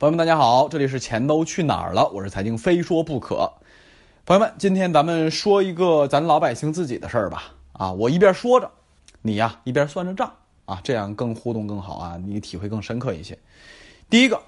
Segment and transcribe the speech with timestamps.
[0.00, 2.08] 朋友们，大家好，这里是钱都去哪儿了？
[2.08, 3.52] 我是财经非说不可。
[4.24, 7.52] 朋友们，今天咱们说一个咱老百姓自己的事儿吧。
[7.72, 8.70] 啊，我一边说着，
[9.20, 10.32] 你呀一边算着账
[10.64, 13.38] 啊，这样更互动更好啊，你体会更深刻一些。
[14.08, 14.40] 第一个，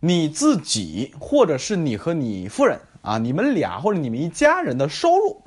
[0.00, 5.40] 你自己或者是你和你夫人啊，你们俩或者你们一家人的收入，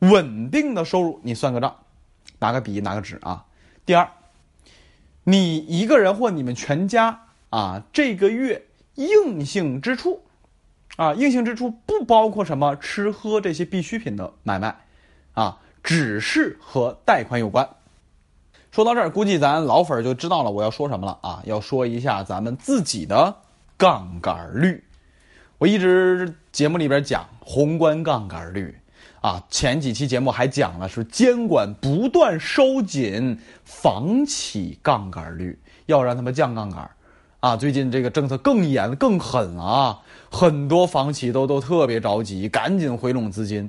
[0.00, 1.76] 稳定的收入，你算个账，
[2.40, 3.44] 拿个笔拿个纸啊。
[3.86, 4.10] 第二，
[5.22, 8.60] 你一个人或你们全家啊，这个月。
[8.94, 10.22] 硬性支出，
[10.96, 14.76] 啊，硬性支出不包括什么吃喝这些必需品的买卖，
[15.32, 17.68] 啊，只是和贷款有关。
[18.70, 23.36] 说到这儿，估计咱老粉儿就知道了我要说什么了啊，要说一下咱们自己的
[23.76, 24.82] 杠杆率。
[25.58, 28.74] 我一直节目里边讲宏观杠杆率，
[29.20, 36.90] 啊，前几期节目还讲了是监管不断收紧房企杠杆率，要让他们降杠杆。
[37.42, 39.98] 啊，最近这个政策更严更狠了啊！
[40.30, 43.68] 很多房企都都特别着急，赶紧回笼资金，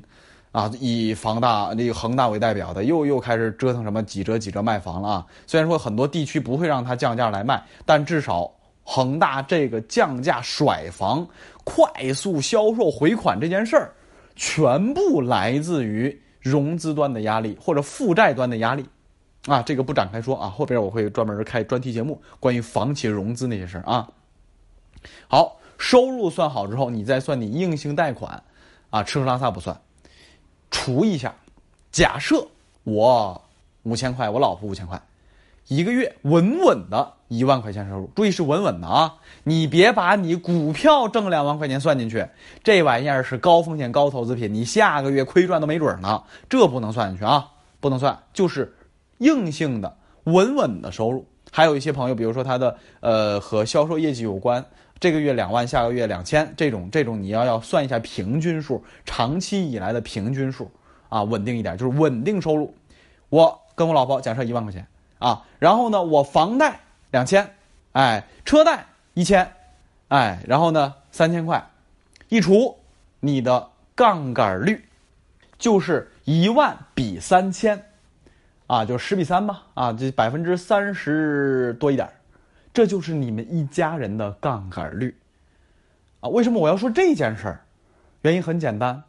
[0.52, 5.25] 啊，以房大那个恒大为代表的，又又开始折腾什么几折几折卖房了啊！
[5.47, 8.47] 虽然说很多地区不会让它降价来卖，但至少
[8.83, 11.27] 恒大这个降价甩房、
[11.63, 13.91] 快速销售回款这件事儿，
[14.35, 18.85] 全部来自于融资端的压力或者负债端的压力。
[19.45, 24.08] 啊，这个不展开说啊，后边我会专门开专题节目，关于房企融资那些事儿啊。
[25.27, 28.41] 好，收入算好之后，你再算你硬性贷款，
[28.89, 29.77] 啊，吃喝拉撒不算，
[30.72, 31.35] 除一下，
[31.91, 32.47] 假设
[32.85, 33.41] 我
[33.83, 35.02] 五千块，我老婆五千块，
[35.67, 42.25] 一个月稳稳的一万块钱收入，注意是稳稳的啊，你别把你股票挣两万块钱算进去，
[42.63, 48.73] 这玩意儿是高风险高投资品，你下个月亏赚都没准呢，这不能算进去啊，不能算，就是。
[49.23, 54.63] 硬性的稳稳的收入，还有一些朋友，比如说他的呃和销售业绩有关，
[54.99, 60.69] 这个月两万，下个月两千，这种这种你要要算一下平均数，长期以来的平均数
[61.09, 62.73] 啊，稳定一点就是稳定收入。
[63.29, 64.85] 我跟我老婆假设一万块钱
[65.19, 66.79] 啊，然后呢我房贷
[67.11, 67.55] 两千，
[67.94, 69.51] 哎，车贷一千，
[70.09, 71.69] 哎，然后呢三千块，
[72.29, 72.78] 一除
[73.19, 74.85] 你的杠杆率
[75.57, 77.85] 就是一万比三千。
[78.68, 82.09] 啊，就十比三吧，啊，这百分之三十多一点
[82.74, 85.16] 这就是你们一家人的杠杆率，
[86.22, 87.66] 啊，为什么我要说这件事儿？
[88.22, 89.03] 原因很简单，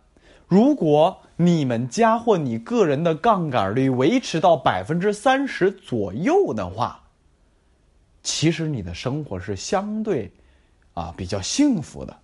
[0.48, 7.00] 如果你们家或你个人的杠杆率维持到百分之三十左右的话，
[8.22, 10.30] 其实你的生活是相对，
[10.94, 12.16] 啊，比较幸福的。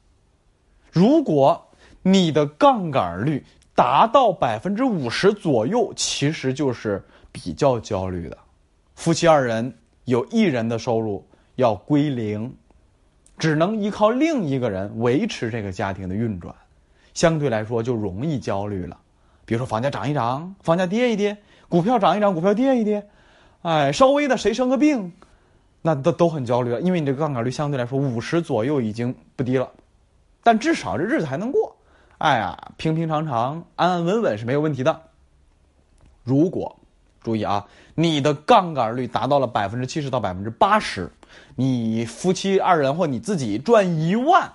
[0.91, 1.65] 如果
[2.03, 3.45] 你的杠杆率
[3.81, 7.03] 达到百分之五十左右，其实就是。
[7.33, 8.37] 比较焦虑的
[8.97, 9.73] 夫妻二人
[10.05, 11.25] 有一人的收入
[11.55, 12.53] 要归零，
[13.39, 16.53] 只能依靠另一个人维持这个家庭的运转，
[17.15, 18.99] 相对来说就容易焦虑了。
[19.45, 21.39] 比如说房价涨一涨，房价跌一跌，
[21.69, 23.07] 股票涨一涨，股票跌一跌，
[23.63, 25.13] 哎，稍微的谁生个病，
[25.83, 29.71] 那都都很焦虑了，因为你这个杠杆率相对来说五十左右已经不低了，
[30.43, 31.77] 但至少这日子还能过，
[32.21, 35.05] 哎呀，平平常常、安安稳稳是没有问题的。
[36.23, 36.79] 如果
[37.23, 41.11] 注意啊，你的杠杆率达到了百分之七十到百分之八十，
[41.57, 44.53] 你夫妻二人或你自己赚一万，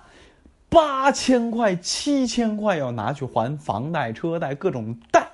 [0.68, 5.28] 八千块、七千块要拿去还房贷、车贷各种贷，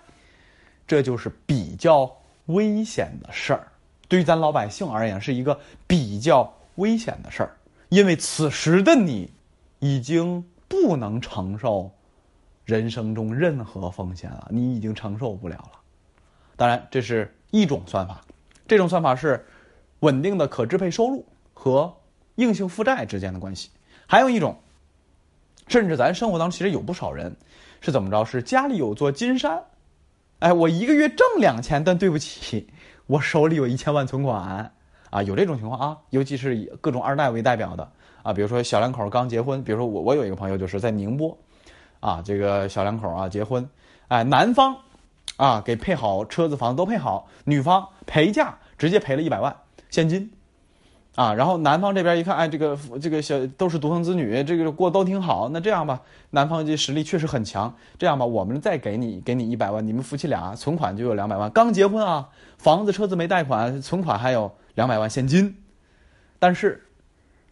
[0.87, 2.11] 这就是比较
[2.47, 3.69] 危险的事儿。
[4.09, 7.55] 对于咱老百姓而言，是一个比较危险的事儿，
[7.91, 9.31] 因为此时的你
[9.81, 11.91] 已经不能承受
[12.73, 15.73] 人生中任何风险了，你已经承受不了了。
[16.57, 18.23] 当然，这是一种算法，
[18.67, 19.45] 这种算法是
[20.01, 21.23] 稳定的可支配收入
[21.53, 21.95] 和
[22.37, 23.69] 硬性负债之间的关系。
[24.07, 24.57] 还有一种，
[25.69, 27.37] 甚至咱生活当中其实有不少人
[27.83, 28.25] 是怎么着？
[28.25, 29.63] 是家里有座金山，
[30.39, 32.67] 哎，我一个月挣两千，但对不起，
[33.07, 34.73] 我手里有一千万存款
[35.11, 35.99] 啊，有这种情况啊。
[36.09, 41.37] 尤其是以各种二代为代表的啊，比如说小两口刚结婚，比如说我我有一个朋友就是在宁波，
[42.03, 43.67] 啊，这个小两口啊结婚，
[44.09, 44.77] 哎，男方。
[45.39, 49.57] 啊，给配好车子、房子都配好，女方陪嫁直接赔了一百万
[49.89, 50.31] 现金，
[51.17, 62.29] 啊，然后男方这边一看，哎，这个这个小都是独生子女，这个过都挺好，那这样吧，男方这实力确实很强，这样吧，我们再给你给你一百万，你们夫妻俩存款就有两百万，刚结婚啊，
[62.59, 65.57] 房子车子没贷款，存款还有两百万现金，
[66.39, 66.87] 但是，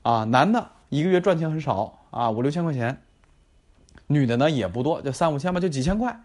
[0.03, 3.01] 啊，男的一个月赚钱很少啊，五六千块钱，
[4.07, 6.21] 女的呢也不多，就三五千吧，就几千块。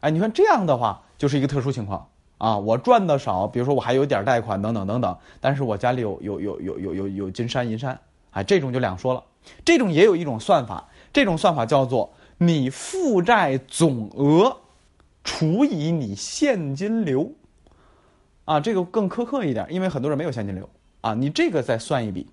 [0.00, 2.08] 哎，你看这样的话就是一个特殊情况
[2.38, 2.56] 啊！
[2.56, 8.00] 我赚的少，比如说我还有点贷款等等等等，但是我家里有有有有有有有金山银山，
[8.30, 9.22] 哎，这种就两说了
[9.64, 14.56] 这种也有一种算法，这种算法叫做你负债总额
[15.22, 17.32] 除以你现金流。
[18.46, 20.68] 啊，这个更苛刻一点，因为很多人没有现金流
[21.02, 21.14] 啊。
[21.14, 22.26] 你这个再算一笔，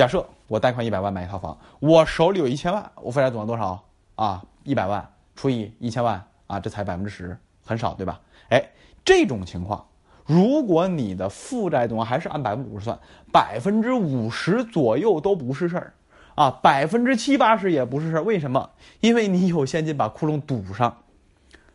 [0.00, 4.42] 假设我贷款一百万买一套房，我手里有一千万，我负债总额多少啊？
[4.64, 5.06] 一百万
[5.36, 8.18] 除以一千万啊，这才百分之十，很少对吧？
[8.48, 8.70] 哎，
[9.04, 9.84] 这种情况，
[10.24, 12.98] 如果你的负债总额还是按百分之五十算，
[13.30, 15.92] 百分之五十左右都不是事儿
[16.34, 18.22] 啊，百分之七八十也不是事儿。
[18.22, 18.70] 为什么？
[19.00, 20.96] 因为你有现金把窟窿堵上。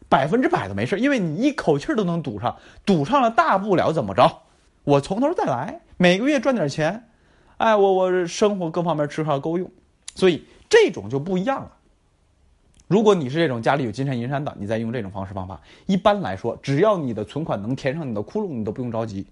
[0.09, 2.57] 百分之百的没事，因为你一口气儿都能堵上，
[2.87, 4.41] 堵上了大不了怎么着？
[4.83, 7.07] 我从头再来，每个月赚点钱，
[7.57, 9.69] 哎，我我生活各方面吃喝够用，
[10.15, 11.71] 所以这种就不一样了。
[12.87, 19.25] 如果你是这种家里有金山银山的，你再用这种方式方法，一般来说，只要你的存款能填上你的窟窿，你都不用着急。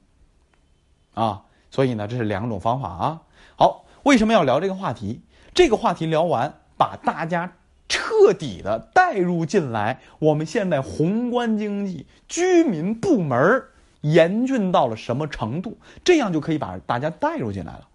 [1.13, 3.21] 啊，所以呢，这是两种方法啊。
[3.55, 5.21] 好，为什么要聊这个话题？
[5.53, 7.53] 这个话题聊完，把大家。
[7.89, 13.61] 彻底的带入进来，我们现在宏观经济、居民部门
[14.01, 15.77] 严峻到了什么程度？
[16.03, 17.87] 这样就可以把大家带入进来了。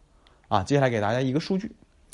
[0.48, 1.72] 啊，接下来给大家一个数据，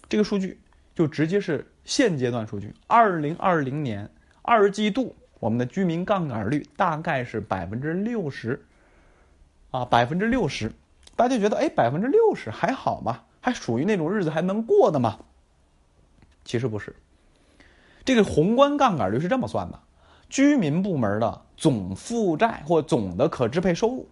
[0.08, 0.60] 这个数据
[0.94, 2.74] 就直接是现阶段数据。
[2.86, 4.10] 二零二零年
[4.42, 8.64] 二季度，我们的居民杠杆率大概是百分之六十。
[9.70, 10.70] 啊，百分之六十，
[11.16, 13.22] 大家觉得哎，百分之六十还好吗？
[13.40, 15.18] 还属于那种日子还能过的吗？
[16.44, 16.94] 其实不是。
[18.04, 19.80] 这个宏观杠杆率是这么算的：
[20.28, 24.08] 居民部门的总负债或总的可支配收入，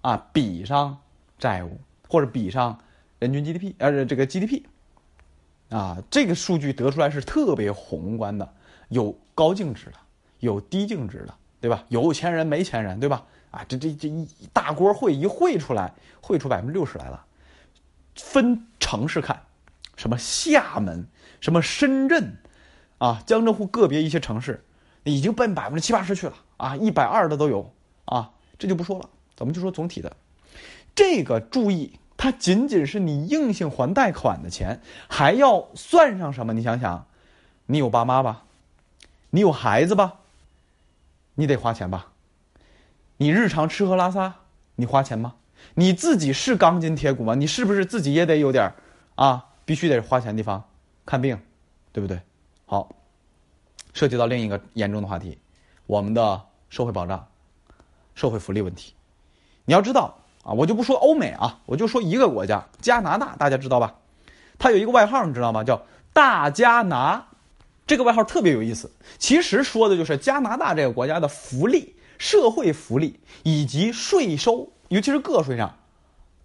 [0.00, 0.96] 啊，比上
[1.38, 1.78] 债务
[2.08, 2.78] 或者比上
[3.24, 4.62] 人均 GDP，呃，这个 GDP，
[5.70, 8.52] 啊，这个数据得出来是特别宏观的，
[8.88, 9.94] 有高净值的，
[10.40, 11.84] 有低净值的，对吧？
[11.88, 13.24] 有钱人没钱人，对吧？
[13.50, 17.24] 啊，这这这一大锅烩一烩出来，烩出百分之六十来了。
[18.16, 19.42] 分城市看，
[19.96, 21.06] 什么厦门，
[21.40, 22.36] 什么深圳。
[22.98, 24.64] 啊，江浙沪个别一些城市，
[25.02, 27.72] 已经奔百分之七八十去了啊，一百二的都有
[28.04, 30.16] 啊，这就不说了，咱们就说总体的。
[30.94, 34.80] 这个注意，它仅仅是你硬性还贷款的钱，
[35.10, 36.54] 还要算上什么？
[36.54, 37.06] 你想想，
[37.66, 38.44] 你有爸妈吧，
[39.28, 40.20] 你有孩子吧，
[41.34, 42.12] 你得花钱吧？
[43.18, 44.36] 你日常吃喝拉撒，
[44.76, 45.34] 你花钱吗？
[45.74, 47.34] 你自己是钢筋铁骨吗？
[47.34, 48.72] 你是不是自己也得有点
[49.16, 49.50] 啊？
[49.66, 50.64] 必须得花钱地方
[51.04, 51.38] 看病，
[51.92, 52.18] 对不对？
[52.64, 52.88] 好，
[53.92, 55.38] 涉及到另一个严重的话题，
[55.84, 57.28] 我们的社会保障、
[58.14, 58.94] 社会福利问题。
[59.66, 63.94] 你要知道啊，我就不说欧美啊，我就说一个国家加拿大，大家知道吧？
[64.58, 65.64] 它有一个外号，你知道吗？
[65.64, 65.82] 叫
[66.12, 67.26] “大加拿”。
[67.86, 75.74] 这个外号特别有意思，其实说的就是加拿大这个国家的福利、社会福利以及税收，尤其是个税上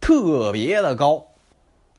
[0.02, 1.26] 特别的高。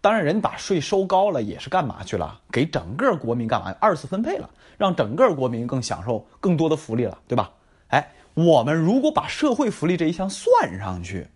[0.03, 2.41] 当然，人把税收高了，也是干嘛去了？
[2.51, 3.75] 给整个国民干嘛？
[3.81, 7.51] 二次分配了，让整个国民更享受更多的福利了，对吧？
[7.89, 11.27] 哎，我们如果把社会福利这一项算上去，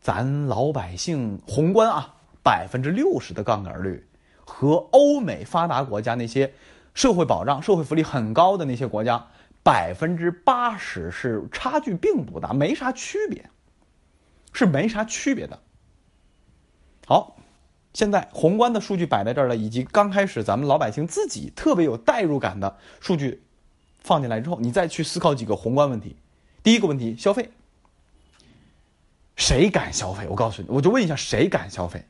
[0.00, 4.06] 咱老百姓宏观啊，百分之六十的杠杆率，
[4.44, 6.52] 和欧美发达国家那些
[6.94, 9.26] 社会保障、社会福利很高的那些国家，
[9.62, 13.50] 百分之八十是差距并不大，没啥区别，
[14.52, 15.58] 是没啥区别的。
[17.06, 17.34] 好。
[17.94, 23.42] 现在宏观的数据摆在这儿了，以及刚开始咱们老百姓自己特别有代入感的数据
[23.98, 26.14] 放进来之后，你再去思考几个宏观问题。
[26.62, 27.50] 第一个问题，消费，
[29.38, 30.26] 谁敢消费？
[30.28, 32.04] 我告诉你，我就问一下，谁敢消费？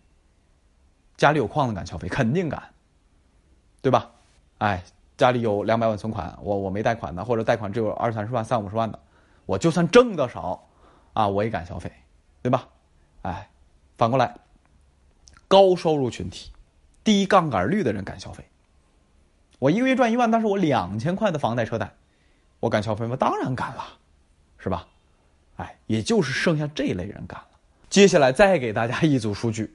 [1.17, 2.75] 家里有矿的敢消费，肯定敢，
[3.83, 4.11] 对吧？
[4.59, 4.83] 哎，
[5.17, 8.99] 家里有两百万存款，我我没贷款的，或者贷款只有二三十万、三五十万的，
[9.47, 10.69] 我就算挣的少，
[11.13, 11.93] 啊，我也敢消费，
[12.43, 12.69] 对吧？
[13.23, 13.51] 哎，
[13.97, 14.35] 反过来。
[15.47, 16.53] 高收入群体、
[17.03, 18.45] 低杠杆率的人敢消费。
[19.59, 21.95] 我一个月赚一万，但是我两千块的房贷车贷，
[22.61, 23.17] 我敢消费吗？
[23.17, 23.85] 当然敢了，
[24.59, 24.87] 是吧？
[25.59, 27.47] 哎，也就是剩下这类人干了。
[27.91, 29.71] 接下来再给大家一组数据，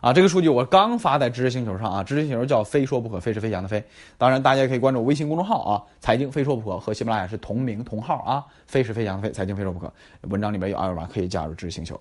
[0.00, 3.82] 啊，这个数据我刚发在知识星球上啊，知识星球叫“非说不可”，非是飞翔的“非”。
[4.18, 9.92] 当然，大家可以关注微信公众号啊，“财经非说不可”和喜马拉雅是同名同号啊，“非是飞翔的飞”，财经非说不可。
[10.22, 12.00] 文章里面有二维码，可以加入知识星球。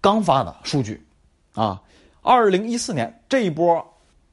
[0.00, 1.04] 刚发的数据，
[1.54, 1.82] 啊。
[2.20, 3.82] 二零一四年这一波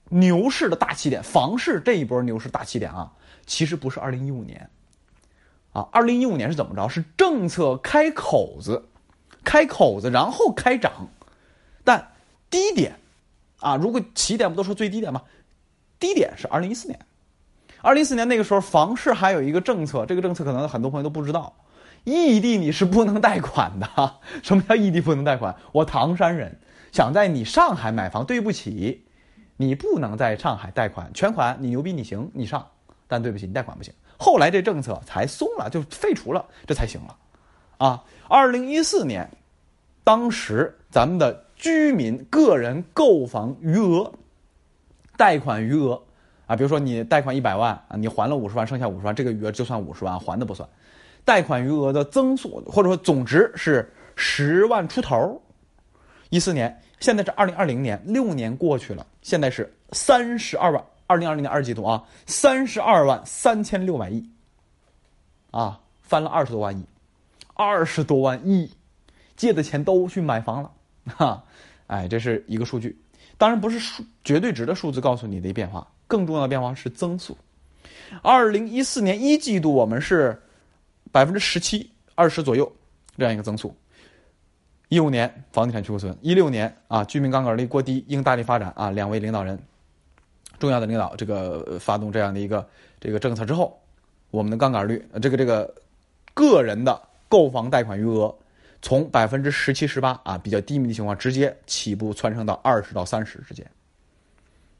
[0.09, 3.09] 牛市的大起点，房市这一波牛市大起点啊，
[3.45, 4.69] 其实不是二零一五年，
[5.75, 6.87] 啊，二零一五年是怎么着？
[6.87, 8.85] 是政策开口子，
[9.43, 11.09] 开口子然后开涨，
[11.83, 12.13] 但
[12.49, 12.95] 低点，
[13.59, 15.21] 啊，如果起点不都说最低点吗？
[15.99, 16.97] 低点是二零一四年，
[17.81, 21.53] 二零一四年那个时候房市还有一个政策，这个政策可能很多朋友都不知道，
[22.05, 24.15] 异地你是不能贷款的。
[24.41, 25.53] 什么叫异地不能贷款？
[25.73, 26.57] 我唐山人。
[26.93, 29.05] 想在你上海买房，对不起，
[29.57, 32.65] 你不能在上海贷款，全款你牛逼你行你上，
[33.09, 33.93] 但对不起你贷款不行。
[34.17, 37.15] 后来这政策才松了，就废除了，这才行了。
[37.77, 39.29] 啊，二零一四年，
[40.03, 44.11] 当时咱们的居民个人购房余额、
[45.17, 46.01] 贷款余额
[46.47, 50.67] 啊，比如说你贷款一百万啊，你还了五十万，剩下五十万，这个余额就算五十万，还的不算。
[51.25, 55.41] 贷款余额的增速或者说总值是十万出头。
[56.29, 60.83] 一四年，现在是二零二零年，六年过去了，现在是三十二万。
[61.07, 64.27] 二零二零年二季度啊，三十二万三千六百亿，
[65.51, 66.85] 啊，翻了二十多万亿，
[67.53, 68.71] 二十多万亿，
[69.35, 70.71] 借的钱都去买房了，
[71.15, 71.43] 哈，
[71.87, 72.97] 哎，这是一个数据，
[73.37, 77.37] 当然不是数绝对值的数字告诉你的一变化，更重要的变化是增速。
[78.21, 80.41] 二零一四年一季度我们是
[81.11, 82.71] 百分之十七二十左右
[83.17, 83.75] 这样一个增速。
[84.89, 88.91] 一五年房地产去库存，一六年啊居民杠杆率过低，应大力发展啊。
[88.91, 89.59] 两位领导人，
[90.65, 92.67] 重要的领导这个发动这样的一个
[92.99, 93.79] 这个政策之后，
[94.31, 95.71] 我们的杠杆率，这个这个
[96.33, 98.35] 个人的购房贷款余额
[98.81, 103.63] 从百分之十七十八啊比较低迷的情况，直接起步蹿升到二十到三十之间。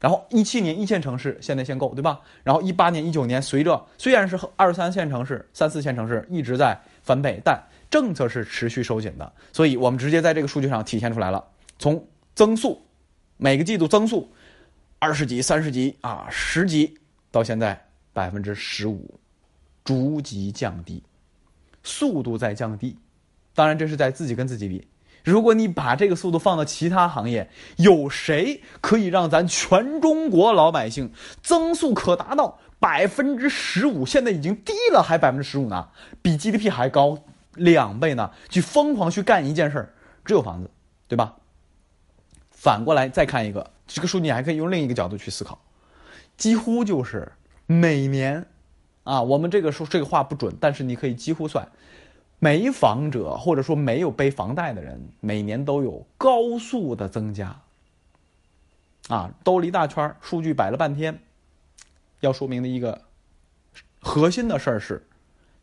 [0.00, 2.20] 然后一七年一线城市限贷限购，对吧？
[2.42, 11.42] 然后一八年一九年，随着虽然是二三线城市、三四线城市一直在翻倍，但政策是持续收紧的，所以我们直接在这个数据上体现出来了。
[11.78, 12.80] 从增速，
[13.38, 14.30] 每个季度增速
[14.98, 16.98] 二十级、三十级啊、十级，
[17.30, 19.20] 到现在百分之十五，
[19.84, 21.02] 逐级降低，
[21.82, 22.96] 速度在降低。
[23.54, 24.86] 当然，这是在自己跟自己比。
[25.24, 31.12] 如果你把这个速度放到其他行业，有谁可以让咱全中国老百姓
[31.42, 34.06] 增速可达到百分之十五？
[34.06, 35.88] 现在已经低了，还百分之十五呢，
[36.22, 37.18] 比 GDP 还高。
[37.54, 38.32] 两倍呢？
[38.50, 39.94] 去疯狂去干一件事儿，
[40.26, 40.70] 只有房子，
[41.08, 41.36] 对吧？
[42.50, 45.58] 反过来再看一个这个数，你还可以用另一个角度去思考，
[46.36, 47.32] 几乎就是
[47.66, 48.46] 每年，
[49.04, 51.68] 啊，我们这个说这个话不准，但是你可以几乎算，
[52.38, 57.60] 没房者或者说没有背房贷的人，每年都有高速的增加。
[59.08, 61.20] 啊，兜了一大圈，数据摆了半天，
[62.20, 63.02] 要说明的一个
[64.00, 65.06] 核心的事儿是，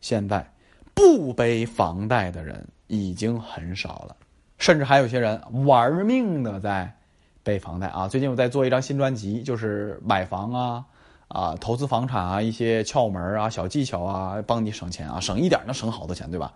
[0.01, 0.49] 现在。
[0.95, 4.15] 不背房贷的人已经很少了，
[4.59, 6.99] 甚至还有些人玩命的在
[7.43, 8.07] 背房贷啊！
[8.07, 10.85] 最近我在做一张新专辑，就是买房啊、
[11.27, 16.53] 啊投资房产啊一些窍门啊、小技巧啊，帮你省钱啊，省一点能省好多钱，对吧？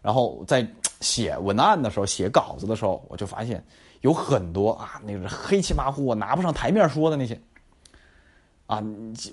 [0.00, 0.66] 然后在
[1.00, 3.62] 写文案的时候、写稿子的时候，我就发现
[4.02, 7.40] 有很多啊，那个黑漆麻糊，我拿不上台面说的那些，
[8.66, 8.82] 啊，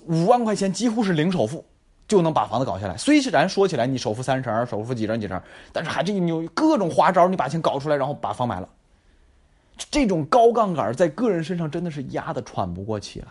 [0.08, 1.64] 五万块钱几乎是零首付。
[2.08, 2.96] 就能把房子搞下来。
[2.96, 8.68] 虽然说起来你首付三成，首付几成几成，但是还是你有各种花招，你把钱搞出来，然后把房买了。
[9.76, 13.28] 这种高杠杆在个人身上真的是压得喘不过气来。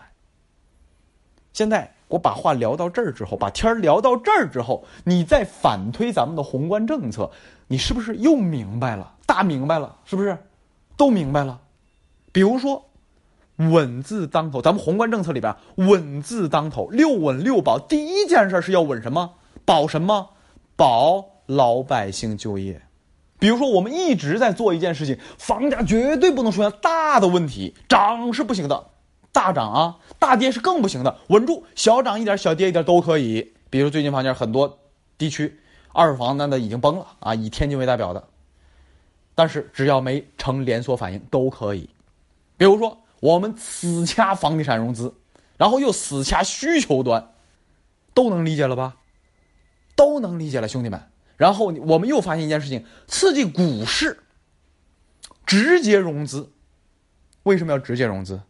[1.52, 7.30] 现在我把话聊到这儿之后，把天聊到这儿之后，你再反推咱们的宏观政策，
[7.68, 9.14] 你是不是又明白了？
[9.26, 10.38] 大明白了，是不是？
[10.96, 11.60] 都明白了。
[12.32, 12.82] 比如说。
[13.58, 17.78] 稳字当头，咱们宏观政策里边，稳字当头，六稳六保。
[17.78, 19.32] 第一件事是要稳什么？
[19.64, 20.28] 保什么？
[20.76, 22.82] 保老百姓就业。
[23.38, 28.86] 比如说，我们一直在做一件事情，房价绝对不能出现大的问题，涨是不行的，
[29.32, 31.18] 大涨啊，大跌是更不行的。
[31.28, 33.54] 稳住，小涨一点，小跌一点都可以。
[33.70, 34.78] 比如最近房价很多
[35.18, 35.60] 地区，
[35.92, 38.24] 二手房那的已经崩了啊，以天津为代表的。
[39.34, 41.90] 但是只要没成连锁反应都可以。
[42.56, 42.98] 比如说。
[43.18, 45.14] 我们死掐房地产融资，
[45.56, 47.32] 然后又死掐需求端，
[48.12, 48.96] 都能理解了吧？
[49.96, 51.02] 都能理解了，兄弟们。
[51.36, 54.18] 然后我们又发现一件事情：刺激股市，
[55.44, 56.50] 直接融资。
[57.42, 58.40] 为什么要直接融资？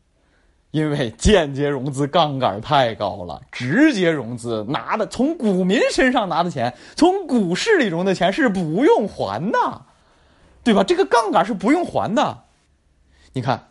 [0.70, 9.86] 因为间接融资杠杆太高了，直接融资拿的从股民身上拿的钱，从股市里融的钱是不用还的，
[10.64, 10.84] 对吧？
[10.84, 12.44] 这个杠杆是不用还的。
[13.32, 13.68] 你看。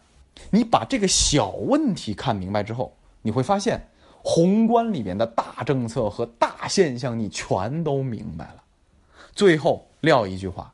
[0.51, 3.87] 你把这个小问题看明白之后，你会发现，
[4.21, 8.63] 宏观里面的大政策和大现象你全都明白了。
[9.35, 10.73] 最后撂一句话：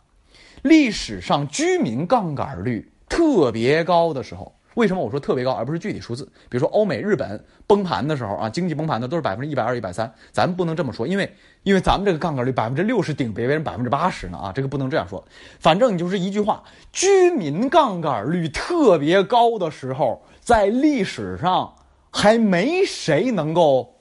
[0.62, 4.56] 历史上居民杠杆率特别高的时候。
[4.76, 6.24] 为什么我说特别高，而不是具体数字？
[6.48, 15.28] 比如说欧美日本崩盘的时候啊，经济崩盘的都是百分之一百二、一百三，咱不能这么说，因为因为咱们这个杠杆率百分之六十顶别人百分之八十呢啊，这个不能这样说。
[15.60, 16.64] 反正你就是一句话，
[16.94, 21.76] 居民杠杆率特别高的时候，在历史上
[22.10, 23.98] 还没谁能够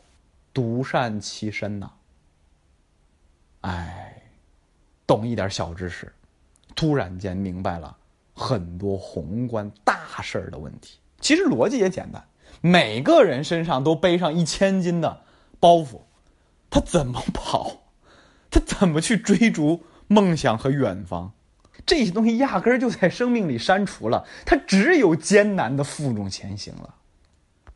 [0.54, 1.90] 独善其身呢。
[3.62, 4.09] 哎，
[5.10, 6.12] 懂一点小知识，
[6.76, 7.96] 突然间明白了。
[8.32, 12.24] 很多宏观大事儿的问题，其实逻辑也简单。
[12.60, 15.22] 每个人身上都背上一千斤的
[15.58, 16.02] 包袱，
[16.70, 17.82] 他怎么跑？
[18.52, 21.32] 他怎么去追逐梦想和远方？
[21.84, 26.94] 这些东西压根儿就在生命里删除了，他只有艰难的负重前行了。